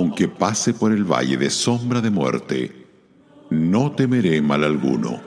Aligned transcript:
Aunque 0.00 0.28
pase 0.28 0.72
por 0.72 0.92
el 0.92 1.04
valle 1.04 1.36
de 1.36 1.50
sombra 1.50 2.00
de 2.00 2.08
muerte, 2.08 2.86
no 3.50 3.92
temeré 3.92 4.40
mal 4.40 4.64
alguno, 4.64 5.20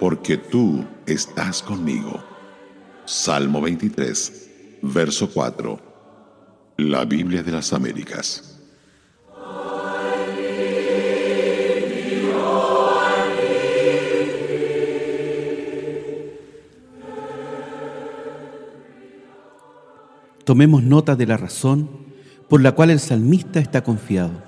porque 0.00 0.38
tú 0.38 0.82
estás 1.04 1.62
conmigo. 1.62 2.24
Salmo 3.04 3.60
23, 3.60 4.78
verso 4.80 5.28
4. 5.30 5.78
La 6.78 7.04
Biblia 7.04 7.42
de 7.42 7.52
las 7.52 7.74
Américas. 7.74 8.58
Tomemos 20.46 20.82
nota 20.82 21.14
de 21.16 21.26
la 21.26 21.36
razón 21.36 22.09
por 22.50 22.60
la 22.60 22.72
cual 22.72 22.90
el 22.90 22.98
salmista 22.98 23.60
está 23.60 23.84
confiado. 23.84 24.42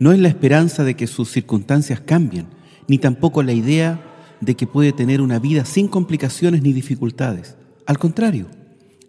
No 0.00 0.10
es 0.12 0.18
la 0.18 0.26
esperanza 0.26 0.82
de 0.82 0.96
que 0.96 1.06
sus 1.06 1.30
circunstancias 1.30 2.00
cambien, 2.00 2.48
ni 2.88 2.98
tampoco 2.98 3.44
la 3.44 3.52
idea 3.52 4.02
de 4.40 4.56
que 4.56 4.66
puede 4.66 4.92
tener 4.92 5.20
una 5.20 5.38
vida 5.38 5.64
sin 5.64 5.86
complicaciones 5.86 6.60
ni 6.62 6.72
dificultades. 6.72 7.56
Al 7.86 7.98
contrario, 7.98 8.48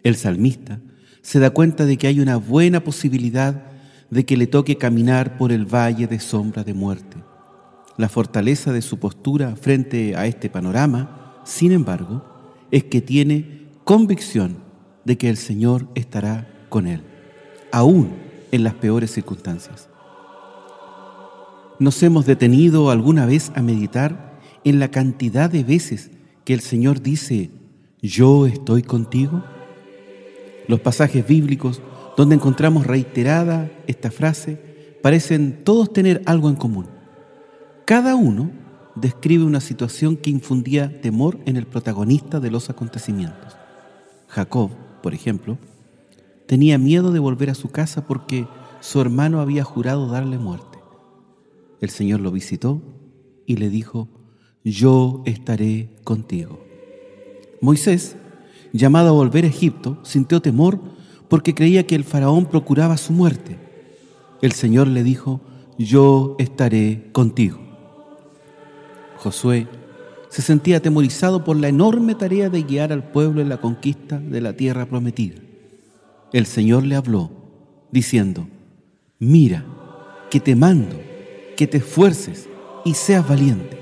el 0.04 0.14
salmista 0.14 0.78
se 1.20 1.40
da 1.40 1.50
cuenta 1.50 1.84
de 1.84 1.96
que 1.96 2.06
hay 2.06 2.20
una 2.20 2.36
buena 2.36 2.84
posibilidad 2.84 3.64
de 4.08 4.24
que 4.24 4.36
le 4.36 4.46
toque 4.46 4.78
caminar 4.78 5.36
por 5.36 5.50
el 5.50 5.66
valle 5.66 6.06
de 6.06 6.20
sombra 6.20 6.62
de 6.62 6.74
muerte. 6.74 7.16
La 7.96 8.08
fortaleza 8.08 8.72
de 8.72 8.82
su 8.82 9.00
postura 9.00 9.56
frente 9.56 10.14
a 10.14 10.26
este 10.26 10.48
panorama, 10.48 11.42
sin 11.44 11.72
embargo, 11.72 12.24
es 12.70 12.84
que 12.84 13.00
tiene 13.00 13.66
convicción 13.82 14.58
de 15.04 15.18
que 15.18 15.28
el 15.28 15.36
Señor 15.36 15.88
estará 15.96 16.48
con 16.68 16.86
él, 16.86 17.02
aún 17.72 18.10
en 18.52 18.62
las 18.62 18.74
peores 18.74 19.10
circunstancias. 19.10 19.88
¿Nos 21.78 22.00
hemos 22.02 22.26
detenido 22.26 22.90
alguna 22.90 23.26
vez 23.26 23.50
a 23.56 23.62
meditar 23.62 24.38
en 24.62 24.78
la 24.78 24.92
cantidad 24.92 25.50
de 25.50 25.64
veces 25.64 26.10
que 26.44 26.54
el 26.54 26.60
Señor 26.60 27.02
dice, 27.02 27.50
yo 28.00 28.46
estoy 28.46 28.82
contigo? 28.82 29.42
Los 30.68 30.80
pasajes 30.80 31.26
bíblicos 31.26 31.80
donde 32.16 32.36
encontramos 32.36 32.86
reiterada 32.86 33.70
esta 33.86 34.10
frase 34.10 34.60
parecen 35.02 35.64
todos 35.64 35.92
tener 35.92 36.22
algo 36.26 36.48
en 36.48 36.56
común. 36.56 36.86
Cada 37.84 38.14
uno 38.14 38.50
describe 38.94 39.44
una 39.44 39.60
situación 39.60 40.16
que 40.16 40.30
infundía 40.30 41.00
temor 41.00 41.38
en 41.46 41.56
el 41.56 41.66
protagonista 41.66 42.38
de 42.38 42.50
los 42.50 42.70
acontecimientos. 42.70 43.56
Jacob, 44.28 44.70
por 45.02 45.14
ejemplo, 45.14 45.58
tenía 46.52 46.76
miedo 46.76 47.12
de 47.12 47.18
volver 47.18 47.48
a 47.48 47.54
su 47.54 47.70
casa 47.70 48.06
porque 48.06 48.46
su 48.80 49.00
hermano 49.00 49.40
había 49.40 49.64
jurado 49.64 50.06
darle 50.08 50.36
muerte. 50.36 50.80
El 51.80 51.88
Señor 51.88 52.20
lo 52.20 52.30
visitó 52.30 52.82
y 53.46 53.56
le 53.56 53.70
dijo, 53.70 54.06
yo 54.62 55.22
estaré 55.24 55.96
contigo. 56.04 56.62
Moisés, 57.62 58.16
llamado 58.74 59.08
a 59.08 59.12
volver 59.12 59.46
a 59.46 59.48
Egipto, 59.48 59.98
sintió 60.02 60.42
temor 60.42 60.78
porque 61.30 61.54
creía 61.54 61.86
que 61.86 61.94
el 61.94 62.04
faraón 62.04 62.44
procuraba 62.44 62.98
su 62.98 63.14
muerte. 63.14 63.58
El 64.42 64.52
Señor 64.52 64.88
le 64.88 65.02
dijo, 65.02 65.40
yo 65.78 66.36
estaré 66.38 67.08
contigo. 67.12 67.60
Josué 69.16 69.68
se 70.28 70.42
sentía 70.42 70.76
atemorizado 70.76 71.44
por 71.44 71.56
la 71.56 71.68
enorme 71.68 72.14
tarea 72.14 72.50
de 72.50 72.62
guiar 72.62 72.92
al 72.92 73.10
pueblo 73.10 73.40
en 73.40 73.48
la 73.48 73.58
conquista 73.58 74.18
de 74.18 74.42
la 74.42 74.52
tierra 74.52 74.84
prometida. 74.84 75.36
El 76.32 76.46
Señor 76.46 76.84
le 76.84 76.96
habló, 76.96 77.30
diciendo, 77.90 78.48
mira, 79.18 79.66
que 80.30 80.40
te 80.40 80.56
mando, 80.56 80.98
que 81.56 81.66
te 81.66 81.76
esfuerces 81.78 82.48
y 82.84 82.94
seas 82.94 83.28
valiente. 83.28 83.78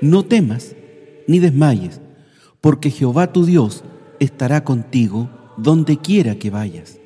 No 0.00 0.24
temas 0.24 0.76
ni 1.26 1.40
desmayes, 1.40 2.00
porque 2.60 2.90
Jehová 2.90 3.32
tu 3.32 3.44
Dios 3.44 3.82
estará 4.20 4.62
contigo 4.62 5.28
donde 5.56 5.98
quiera 5.98 6.36
que 6.36 6.50
vayas. 6.50 7.00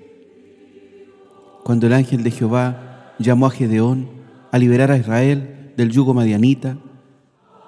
Cuando 1.64 1.86
el 1.86 1.94
ángel 1.94 2.22
de 2.22 2.30
Jehová 2.30 3.14
llamó 3.18 3.46
a 3.46 3.50
Gedeón 3.50 4.08
a 4.50 4.58
liberar 4.58 4.90
a 4.90 4.98
Israel 4.98 5.72
del 5.76 5.90
yugo 5.90 6.12
madianita, 6.12 6.76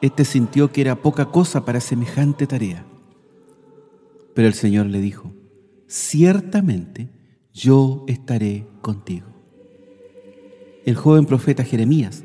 este 0.03 0.27
sintió 0.27 0.71
que 0.71 0.83
era 0.83 0.97
poca 0.97 1.27
cosa 1.27 1.65
para 1.65 1.81
semejante 1.81 2.47
tarea. 2.47 2.85
Pero 4.35 4.47
el 4.47 4.55
Señor 4.55 4.87
le 4.87 5.01
dijo, 5.01 5.33
ciertamente 5.95 7.09
yo 7.53 8.05
estaré 8.09 8.67
contigo. 8.83 9.29
El 10.85 10.97
joven 10.97 11.25
profeta 11.25 11.63
Jeremías 11.63 12.25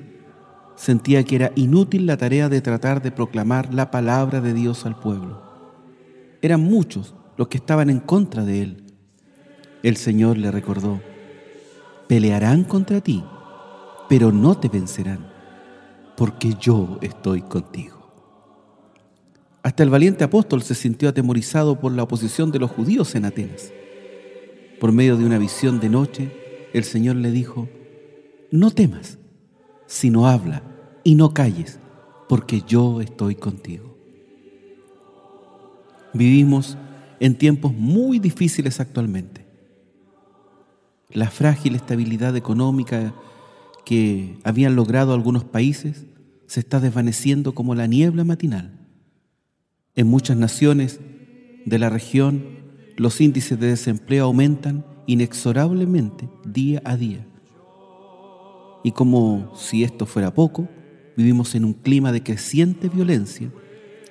sentía 0.76 1.24
que 1.24 1.36
era 1.36 1.52
inútil 1.56 2.08
la 2.08 2.18
tarea 2.18 2.50
de 2.50 2.62
tratar 2.62 3.04
de 3.04 3.12
proclamar 3.12 3.72
la 3.72 3.92
palabra 3.92 4.42
de 4.42 4.56
Dios 4.56 4.88
al 4.88 5.00
pueblo. 5.00 5.44
Eran 6.42 6.62
muchos 6.62 7.14
los 7.38 7.48
que 7.48 7.58
estaban 7.58 7.92
en 7.92 8.00
contra 8.00 8.44
de 8.44 8.64
él. 8.64 8.84
El 9.84 9.98
Señor 9.98 10.40
le 10.40 10.50
recordó, 10.50 11.00
pelearán 12.08 12.64
contra 12.64 13.02
ti, 13.02 13.24
pero 14.10 14.32
no 14.32 14.58
te 14.58 14.68
vencerán 14.68 15.32
porque 16.18 16.56
yo 16.60 16.98
estoy 17.02 17.44
contigo. 17.44 17.99
Hasta 19.70 19.84
el 19.84 19.92
valiente 19.92 20.24
apóstol 20.24 20.64
se 20.64 20.74
sintió 20.74 21.10
atemorizado 21.10 21.80
por 21.80 21.92
la 21.92 22.02
oposición 22.02 22.50
de 22.50 22.58
los 22.58 22.72
judíos 22.72 23.14
en 23.14 23.26
Atenas. 23.26 23.72
Por 24.80 24.92
medio 24.92 25.16
de 25.16 25.26
una 25.26 25.38
visión 25.38 25.80
de 25.80 25.90
noche, 25.90 26.32
el 26.74 26.84
Señor 26.84 27.18
le 27.18 27.30
dijo, 27.30 27.70
no 28.50 28.72
temas, 28.72 29.20
sino 29.86 30.26
habla 30.26 30.64
y 31.04 31.14
no 31.14 31.36
calles, 31.36 31.80
porque 32.28 32.64
yo 32.68 33.00
estoy 33.00 33.36
contigo. 33.36 33.96
Vivimos 36.16 36.76
en 37.20 37.38
tiempos 37.38 37.72
muy 37.72 38.18
difíciles 38.18 38.80
actualmente. 38.80 39.46
La 41.12 41.30
frágil 41.30 41.76
estabilidad 41.76 42.36
económica 42.36 43.14
que 43.86 44.40
habían 44.44 44.76
logrado 44.76 45.14
algunos 45.14 45.44
países 45.44 46.08
se 46.48 46.60
está 46.60 46.80
desvaneciendo 46.80 47.54
como 47.54 47.76
la 47.76 47.86
niebla 47.86 48.24
matinal. 48.24 48.79
En 49.96 50.08
muchas 50.08 50.38
naciones 50.38 51.00
de 51.66 51.80
la 51.80 51.90
región, 51.90 52.60
los 52.96 53.20
índices 53.22 53.60
de 53.60 53.68
desempleo 53.68 54.26
aumentan 54.26 54.86
inexorablemente 55.08 56.30
día 56.46 56.82
a 56.86 56.96
día. 56.96 57.26
Y 58.84 58.92
como 58.92 59.52
si 59.56 59.84
esto 59.84 60.06
fuera 60.06 60.34
poco, 60.34 60.70
vivimos 61.18 61.56
en 61.56 61.66
un 61.66 61.74
clima 61.74 62.12
de 62.12 62.24
creciente 62.24 62.88
violencia, 62.88 63.52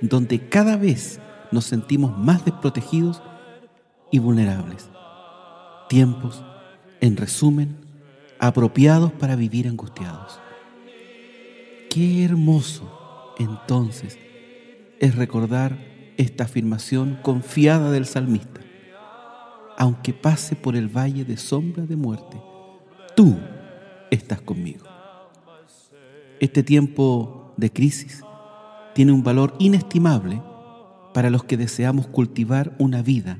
donde 0.00 0.48
cada 0.48 0.76
vez 0.76 1.20
nos 1.52 1.64
sentimos 1.64 2.16
más 2.18 2.44
desprotegidos 2.44 3.22
y 4.10 4.18
vulnerables. 4.18 4.90
Tiempos, 5.88 6.44
en 7.00 7.16
resumen, 7.16 7.76
apropiados 8.38 9.12
para 9.12 9.36
vivir 9.36 9.68
angustiados. 9.68 10.38
Qué 11.88 12.24
hermoso 12.24 13.34
entonces 13.38 14.18
es 15.00 15.16
recordar 15.16 15.78
esta 16.16 16.44
afirmación 16.44 17.18
confiada 17.22 17.90
del 17.90 18.06
salmista. 18.06 18.60
Aunque 19.76 20.12
pase 20.12 20.56
por 20.56 20.74
el 20.74 20.88
valle 20.88 21.24
de 21.24 21.36
sombra 21.36 21.86
de 21.86 21.96
muerte, 21.96 22.40
tú 23.14 23.36
estás 24.10 24.40
conmigo. 24.40 24.84
Este 26.40 26.62
tiempo 26.62 27.54
de 27.56 27.72
crisis 27.72 28.22
tiene 28.94 29.12
un 29.12 29.22
valor 29.22 29.54
inestimable 29.58 30.42
para 31.14 31.30
los 31.30 31.44
que 31.44 31.56
deseamos 31.56 32.08
cultivar 32.08 32.74
una 32.78 33.02
vida 33.02 33.38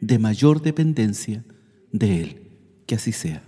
de 0.00 0.18
mayor 0.18 0.60
dependencia 0.60 1.44
de 1.92 2.22
Él. 2.22 2.42
Que 2.86 2.94
así 2.94 3.12
sea. 3.12 3.47